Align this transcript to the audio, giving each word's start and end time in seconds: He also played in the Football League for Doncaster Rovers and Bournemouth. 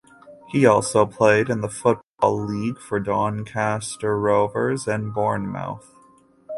He 0.49 0.65
also 0.65 1.05
played 1.05 1.47
in 1.47 1.61
the 1.61 1.69
Football 1.69 2.43
League 2.43 2.79
for 2.79 2.99
Doncaster 2.99 4.17
Rovers 4.19 4.87
and 4.87 5.13
Bournemouth. 5.13 5.93